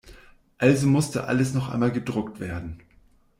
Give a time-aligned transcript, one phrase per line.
[0.57, 2.79] Also musste alles noch einmal gedruckt werden.